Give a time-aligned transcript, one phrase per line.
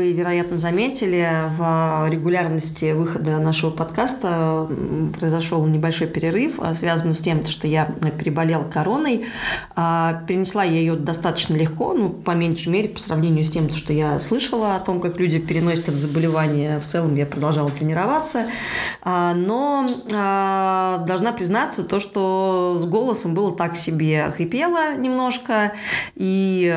[0.00, 1.28] Вы, вероятно, заметили,
[1.58, 4.66] в регулярности выхода нашего подкаста
[5.18, 7.84] произошел небольшой перерыв, а, связанный с тем, что я
[8.18, 9.26] переболела короной.
[9.76, 13.92] А, перенесла я ее достаточно легко, ну, по меньшей мере, по сравнению с тем, что
[13.92, 16.80] я слышала о том, как люди переносят это заболевание.
[16.80, 18.46] В целом я продолжала тренироваться.
[19.02, 24.32] А, но должна признаться то, что с голосом было так себе.
[24.34, 25.72] Хрипела немножко.
[26.14, 26.74] И,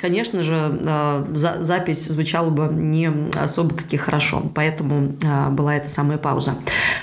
[0.00, 2.08] конечно же, запись
[2.48, 4.42] звучало бы не особо таки хорошо.
[4.54, 6.54] Поэтому а, была эта самая пауза.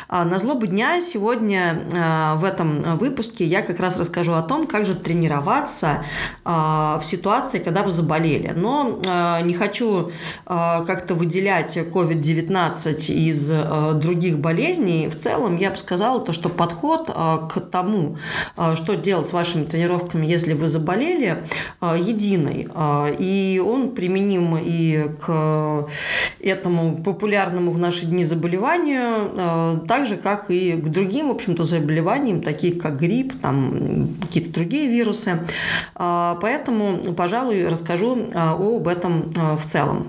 [0.07, 4.67] А, на злобу дня сегодня а, в этом выпуске я как раз расскажу о том,
[4.67, 6.05] как же тренироваться
[6.43, 8.53] в ситуации, когда вы заболели.
[8.55, 8.99] Но
[9.43, 10.11] не хочу
[10.45, 15.07] как-то выделять COVID-19 из других болезней.
[15.07, 18.17] В целом я бы сказала, то, что подход к тому,
[18.75, 21.43] что делать с вашими тренировками, если вы заболели,
[21.81, 22.67] единый.
[23.19, 30.49] И он применим и к этому популярному в наши дни заболеванию, э, так же, как
[30.49, 35.39] и к другим, в общем-то, заболеваниям, таких как грипп, там, какие-то другие вирусы.
[35.95, 40.07] Э, поэтому, пожалуй, расскажу э, об этом в целом.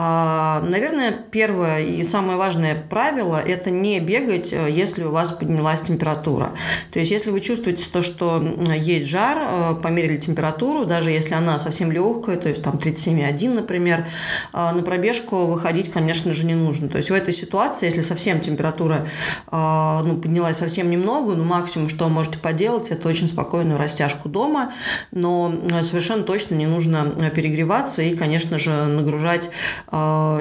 [0.00, 6.52] Наверное, первое и самое важное правило– это не бегать, если у вас поднялась температура.
[6.92, 8.42] То есть, если вы чувствуете то, что
[8.74, 14.06] есть жар, померили температуру, даже если она совсем легкая, то есть там 37,1, например,
[14.52, 16.88] а, на пробежку выходить, конечно же, не нужно.
[16.88, 19.08] То есть в этой ситуации, если совсем температура
[19.46, 24.72] а, ну, поднялась совсем немного, ну, максимум, что можете поделать, это очень спокойную растяжку дома,
[25.12, 29.50] но а, совершенно точно не нужно перегреваться и, конечно же, нагружать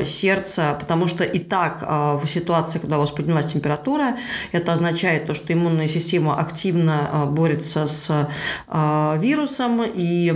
[0.05, 4.17] сердце, потому что и так в ситуации, когда у вас поднялась температура,
[4.51, 8.27] это означает то, что иммунная система активно борется с
[9.19, 10.31] вирусом, и,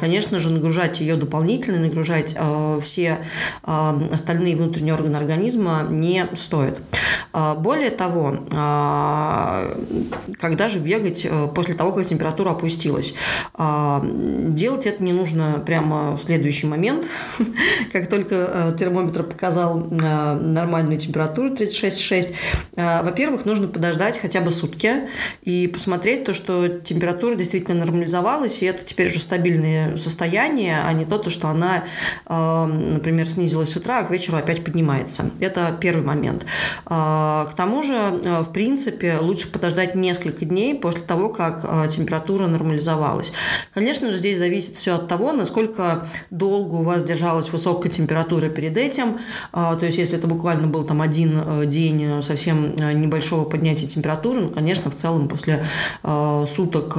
[0.00, 3.18] конечно же, нагружать ее дополнительно, нагружать э, все
[3.62, 6.78] э, остальные внутренние органы организма не стоит.
[7.32, 8.38] Э, более того,
[10.40, 13.14] когда же бегать после того, как температура опустилась?
[13.58, 17.06] Делать это не нужно прямо в следующий момент.
[17.92, 22.34] Как только термометр показал нормальную температуру 36,6,
[23.02, 25.08] во-первых, нужно подождать хотя бы сутки
[25.42, 31.04] и посмотреть то, что температура действительно нормализовалась, и это теперь уже стабильное состояние, а не
[31.04, 31.84] то, что она
[32.26, 35.30] например, снизилась с утра, а к вечеру опять поднимается.
[35.40, 36.44] Это первый момент.
[36.84, 42.46] К тому же, э, в принципе, лучше подождать несколько дней после того, как э, температура
[42.46, 43.32] нормализовалась.
[43.72, 48.76] Конечно же, здесь зависит все от того, насколько долго у вас держалась высокая температура перед
[48.76, 49.18] этим.
[49.52, 54.40] А, то есть, если это буквально был там один э, день совсем небольшого поднятия температуры,
[54.40, 55.66] ну, конечно, в целом после
[56.54, 56.96] суток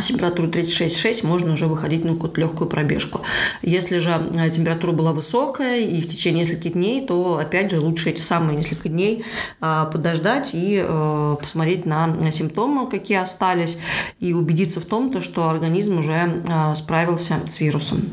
[0.00, 3.20] температуру 36,6 можно уже выходить на какую-то легкую пробежку.
[3.60, 8.10] Если же э, температура была высокая и в течение нескольких дней, то опять же лучше
[8.10, 9.24] эти самые несколько дней
[9.60, 13.78] э, подождать и э, посмотреть на симптомы, какие остались,
[14.18, 16.42] и убедиться в том, что организм уже
[16.76, 18.04] справился с вирусом.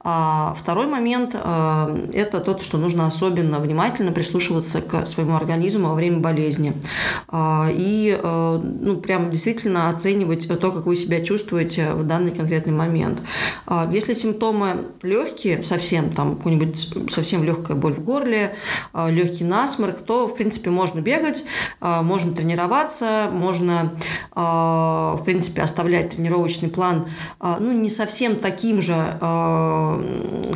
[0.00, 6.18] А второй момент– это тот, что нужно особенно внимательно прислушиваться к своему организму во время
[6.18, 6.74] болезни.
[7.32, 13.18] И ну, прям действительно оценивать то, как вы себя себя чувствуете в данный конкретный момент.
[13.66, 18.56] А, если симптомы легкие, совсем там какой-нибудь совсем легкая боль в горле,
[18.92, 21.44] а, легкий насморк, то, в принципе, можно бегать,
[21.80, 23.92] а, можно тренироваться, можно,
[24.34, 27.06] в принципе, оставлять тренировочный план,
[27.40, 28.94] ну, не совсем таким же,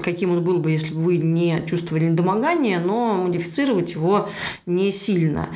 [0.02, 4.28] каким он был бы, если бы вы не чувствовали недомогание, но модифицировать его
[4.66, 5.48] не сильно.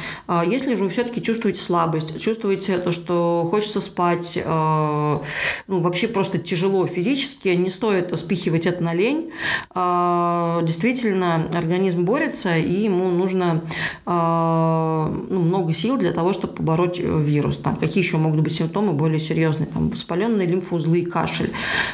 [0.46, 4.38] Если же вы все-таки чувствуете слабость, чувствуете то, что хочется спать,
[5.66, 9.32] ну, вообще просто тяжело физически, не стоит спихивать это на лень.
[9.74, 13.62] Действительно, организм борется, и ему нужно
[14.06, 17.56] ну, много сил для того, чтобы побороть вирус.
[17.58, 19.66] Там, какие еще могут быть симптомы более серьезные?
[19.66, 21.52] Там, воспаленные лимфоузлы и кашель.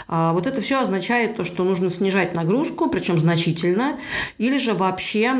[0.08, 3.96] Вот это все означает то, что нужно снижать нагрузку, причем значительно,
[4.38, 5.34] или же вообще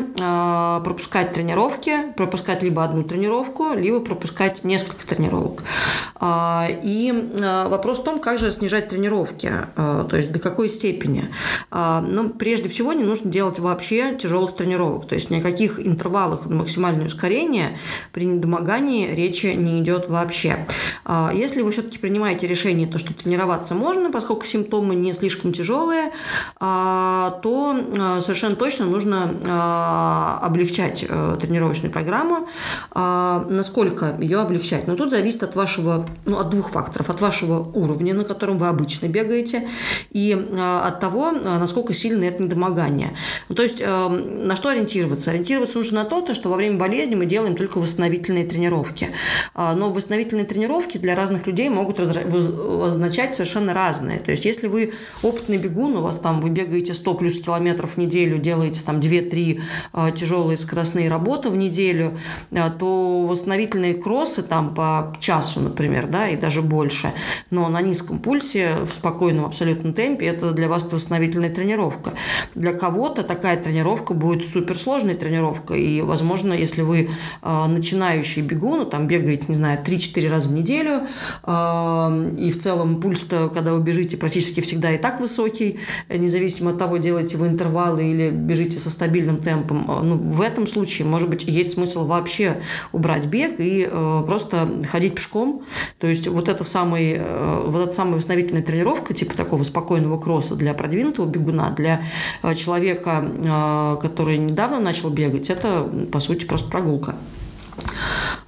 [0.84, 5.64] пропускать тренировки, пропускать либо одну тренировку, либо пропускать несколько тренировок.
[6.20, 10.68] А, и а, вопрос в том, как же снижать тренировки, а, то есть до какой
[10.68, 11.28] степени.
[11.70, 16.46] Ну, прежде всего, не нужно делать вообще тяжелых тренировок, то есть ни о каких интервалах
[16.46, 17.78] на максимальное ускорение
[18.12, 20.66] при недомогании речи не идет вообще.
[21.32, 26.12] Если вы все-таки принимаете решение, то, что тренироваться можно, поскольку симптомы не слишком тяжелые,
[27.30, 32.48] то совершенно точно нужно облегчать э, тренировочную программу.
[32.94, 34.86] Насколько ее облегчать?
[34.86, 37.10] Но тут зависит от вашего ну, от двух факторов.
[37.10, 39.68] От вашего уровня, на котором вы обычно бегаете,
[40.10, 43.16] и э, от того, э, насколько сильно это недомогание.
[43.48, 45.30] Ну, то есть э, на что ориентироваться?
[45.30, 49.10] Ориентироваться нужно на то, что во время болезни мы делаем только восстановительные тренировки.
[49.54, 54.18] Но восстановительные тренировки для разных людей могут означать совершенно разные.
[54.18, 57.98] То есть если вы опытный бегун, у вас там вы бегаете 100 плюс километров в
[57.98, 59.60] неделю, делаете там 2-3
[60.16, 62.18] тяжелые скоростные работы в неделю,
[62.78, 67.12] то восстановительные кроссы там по часу, например, да, и даже больше.
[67.50, 72.12] Но на низком пульсе, в спокойном абсолютном темпе, это для вас восстановительная тренировка.
[72.54, 75.82] Для кого-то такая тренировка будет суперсложной тренировкой.
[75.82, 77.10] И, возможно, если вы
[77.42, 81.02] э, начинающий бегун, там бегаете, не знаю, 3-4 раза в неделю,
[81.46, 86.98] и в целом пульс когда вы бежите, практически всегда и так высокий, независимо от того,
[87.08, 91.72] делаете вы интервалы или бежите со стабильным темпом, ну, в этом случае, может быть, есть
[91.72, 92.58] смысл вообще
[92.92, 95.62] убрать бег и э, просто ходить пешком,
[95.98, 100.54] то есть вот эта, самый, э, вот эта самая восстановительная тренировка, типа такого спокойного кросса
[100.54, 102.02] для продвинутого бегуна, для
[102.42, 107.14] э, человека, э, который недавно начал бегать, это, по сути, просто прогулка.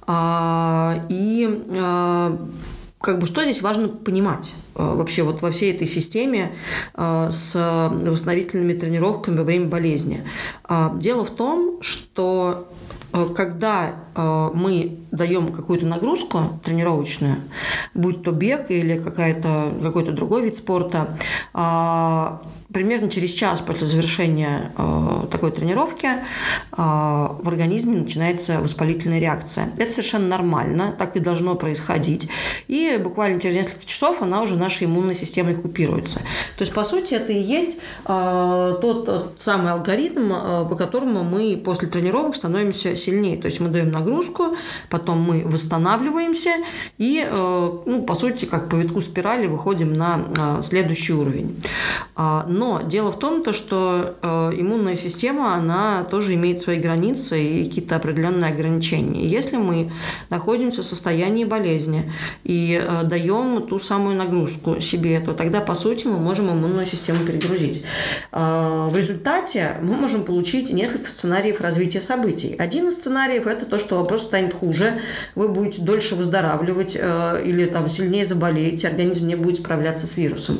[0.05, 1.49] А, и
[3.01, 6.53] как бы что здесь важно понимать вообще вот во всей этой системе
[6.95, 10.23] с восстановительными тренировками во время болезни.
[10.63, 12.69] А, дело в том, что
[13.13, 17.37] Э, когда э, мы даем какую-то нагрузку тренировочную,
[17.93, 21.17] будь то бег или какая-то, какой-то другой вид спорта,
[21.53, 22.41] а,
[22.73, 26.17] примерно через час после завершения э, такой тренировки э,
[26.75, 29.69] в организме начинается воспалительная реакция.
[29.77, 32.29] Это совершенно нормально, так и должно происходить.
[32.67, 36.19] И буквально через несколько часов она уже нашей иммунной системой купируется.
[36.57, 41.23] То есть, по сути, это и есть э, тот, тот самый алгоритм, э, по которому
[41.23, 43.37] мы после тренировок становимся сильнее.
[43.37, 44.55] То есть мы даем нагрузку,
[44.89, 46.51] потом мы восстанавливаемся
[46.97, 51.61] и, э, ну, по сути, как по витку спирали выходим на э, следующий уровень.
[52.15, 57.43] А, но дело в том, то, что э, иммунная система, она тоже имеет свои границы
[57.43, 59.25] и какие-то определенные ограничения.
[59.25, 59.91] если мы
[60.29, 62.13] находимся в состоянии болезни
[62.43, 67.25] и э, даем ту самую нагрузку себе, то тогда, по сути, мы можем иммунную систему
[67.25, 67.83] перегрузить.
[68.31, 72.55] Э, в результате мы можем получить несколько сценариев развития событий.
[72.59, 74.99] Один из сценариев– это то, что вопрос станет хуже,
[75.33, 80.59] вы будете дольше выздоравливать или там сильнее заболеете, организм не будет справляться с вирусом.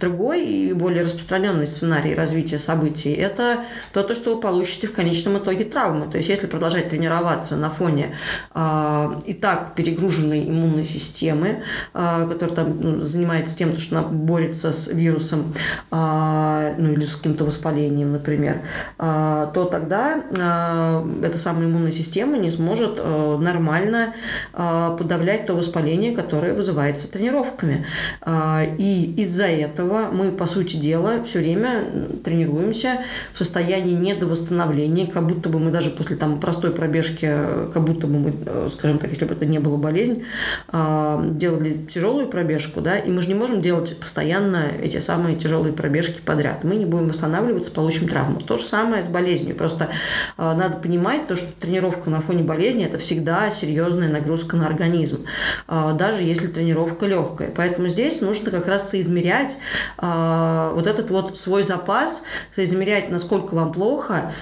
[0.00, 4.92] Другой и более распространенный распространенный сценарий развития событий, это то, то, что вы получите в
[4.92, 6.06] конечном итоге травмы.
[6.10, 8.16] То есть, если продолжать тренироваться на фоне
[8.54, 11.62] э, и так перегруженной иммунной системы,
[11.94, 15.54] э, которая там ну, занимается тем, что она борется с вирусом,
[15.90, 18.60] э, ну или с каким-то воспалением, например,
[18.98, 24.14] э, то тогда э, эта самая иммунная система не сможет э, нормально
[24.52, 27.84] э, подавлять то воспаление, которое вызывается тренировками.
[28.24, 31.86] Э, и из-за этого мы, по сути дела, все время
[32.22, 32.98] тренируемся
[33.32, 37.26] в состоянии недовосстановления, как будто бы мы даже после там, простой пробежки,
[37.72, 40.24] как будто бы мы, э, скажем так, если бы это не было болезнь,
[40.68, 45.72] а, делали тяжелую пробежку, да, и мы же не можем делать постоянно эти самые тяжелые
[45.72, 46.64] пробежки подряд.
[46.64, 48.40] Мы не будем восстанавливаться, получим травму.
[48.40, 49.56] То же самое с болезнью.
[49.56, 49.88] Просто
[50.36, 55.24] а, надо понимать то, что тренировка на фоне болезни– это всегда серьезная нагрузка на организм,
[55.66, 57.50] даже если тренировка легкая.
[57.56, 59.56] Поэтому здесь нужно как раз соизмерять
[59.98, 62.22] вот этот вот вот свой запас,
[62.56, 64.32] измерять, насколько вам плохо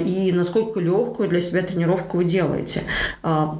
[0.00, 2.82] и насколько легкую для себя тренировку вы делаете.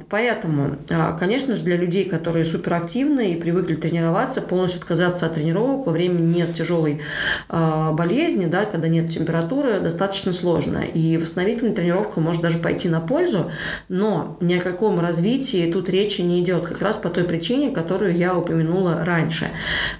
[0.09, 0.77] Поэтому,
[1.19, 6.19] конечно же, для людей, которые суперактивны и привыкли тренироваться, полностью отказаться от тренировок во время
[6.19, 7.01] нет тяжелой
[7.49, 10.79] болезни, да, когда нет температуры, достаточно сложно.
[10.79, 13.51] И восстановительная тренировка может даже пойти на пользу,
[13.89, 18.15] но ни о каком развитии тут речи не идет, как раз по той причине, которую
[18.15, 19.49] я упомянула раньше.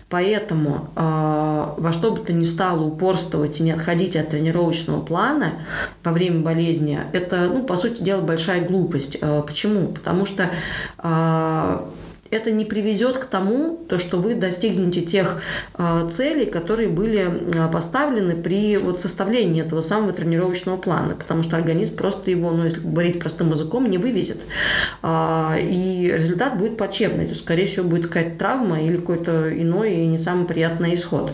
[0.09, 5.53] Поэтому во что бы то ни стало упорствовать и не отходить от тренировочного плана
[6.03, 9.17] во время болезни, это, ну, по сути дела, большая глупость.
[9.21, 9.88] Э, почему?
[9.88, 10.49] Потому что
[10.97, 11.79] э,
[12.31, 15.41] это не приведет к тому, то, что вы достигнете тех
[15.77, 17.31] э, целей, которые были
[17.73, 22.81] поставлены при вот составлении этого самого тренировочного плана, потому что организм просто его, ну, если
[22.81, 24.38] говорить простым языком, не вывезет.
[25.03, 30.17] И результат будет плачевный, то, скорее всего, будет какая-то травма или какой-то иной и не
[30.17, 31.31] самый приятный исход.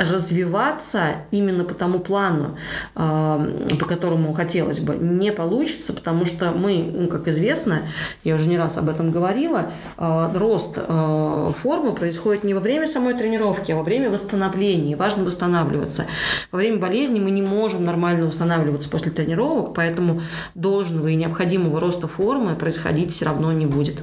[0.00, 2.56] Развиваться именно по тому плану,
[2.96, 7.82] э, по которому хотелось бы, не получится, потому что мы, ну, как известно,
[8.24, 12.86] я уже не раз об этом говорила, э, рост э, формы происходит не во время
[12.86, 14.96] самой тренировки, а во время восстановления.
[14.96, 16.06] Важно восстанавливаться.
[16.50, 20.22] Во время болезни мы не можем нормально восстанавливаться после тренировок, поэтому
[20.54, 23.98] должного и необходимого роста формы происходить все равно не будет.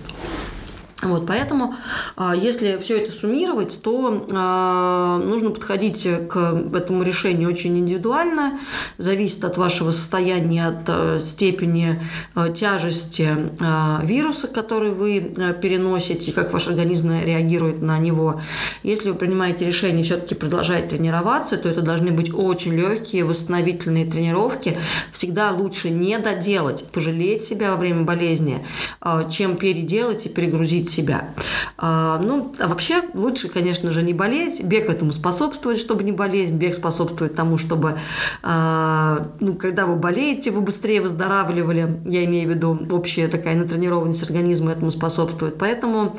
[1.03, 1.75] Вот, поэтому,
[2.15, 8.59] а, если все это суммировать, то э, нужно подходить к этому решению очень индивидуально,
[8.97, 12.01] зависит от вашего состояния, от э, степени
[12.35, 18.41] э, тяжести э, вируса, который вы э, переносите, как ваш организм реагирует на него.
[18.81, 24.79] Если вы принимаете решение все-таки продолжать тренироваться, то это должны быть очень легкие восстановительные тренировки.
[25.13, 28.65] Всегда лучше не доделать, пожалеть себя во время болезни,
[29.29, 31.29] чем переделать и перегрузить защитить себя.
[31.77, 34.63] А, ну, а вообще лучше, конечно же, не болеть.
[34.63, 36.51] Бег этому способствует, чтобы не болеть.
[36.51, 37.99] Бег способствует тому, чтобы,
[38.43, 41.99] а, ну, когда вы болеете, вы быстрее выздоравливали.
[42.05, 45.57] Я имею в виду общая такая натренированность организма этому способствует.
[45.57, 46.17] Поэтому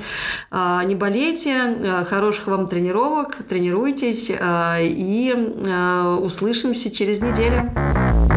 [0.50, 5.34] а, не болейте, а, хороших вам тренировок, тренируйтесь а, и
[5.66, 8.27] а, услышимся через неделю.